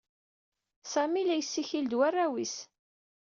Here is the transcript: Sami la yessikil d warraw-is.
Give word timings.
Sami 0.91 1.21
la 1.25 1.35
yessikil 1.37 1.85
d 1.87 1.93
warraw-is. 1.97 2.55